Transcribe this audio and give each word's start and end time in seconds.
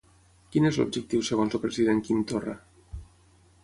Quin 0.55 0.67
és 0.69 0.79
l'objectiu 0.81 1.27
segons 1.29 1.59
el 1.59 1.63
president 1.69 2.03
Quim 2.09 2.27
Torra? 2.35 2.61